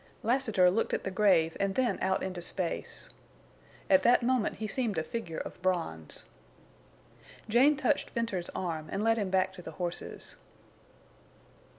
[0.23, 3.11] Lassiter looked at the grave and then out into space.
[3.87, 6.25] At that moment he seemed a figure of bronze.
[7.47, 10.37] Jane touched Venters's arm and led him back to the horses.